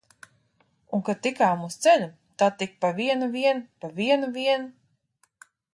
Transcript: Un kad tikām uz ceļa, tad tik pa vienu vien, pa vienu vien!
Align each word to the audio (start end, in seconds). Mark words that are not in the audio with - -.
Un 0.97 1.03
kad 1.09 1.19
tikām 1.27 1.61
uz 1.67 1.77
ceļa, 1.85 2.09
tad 2.43 2.57
tik 2.63 2.75
pa 2.85 2.93
vienu 3.01 3.31
vien, 3.39 3.65
pa 3.85 3.95
vienu 4.01 4.35
vien! 4.39 4.71